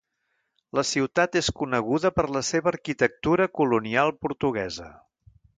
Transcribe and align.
La 0.79 0.83
ciutat 0.91 1.37
és 1.41 1.49
coneguda 1.61 2.11
per 2.17 2.27
la 2.37 2.43
seva 2.49 2.73
arquitectura 2.73 3.51
colonial 3.61 4.15
portuguesa. 4.27 4.93